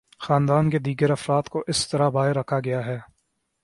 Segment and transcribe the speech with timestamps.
[0.19, 2.99] خاندان کے دیگر افراد کو اس طرح باہر رکھا گیا ہے۔